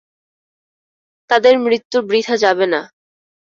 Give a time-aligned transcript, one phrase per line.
[1.29, 2.81] তাদের মৃত্যু বৃথা যাবে না।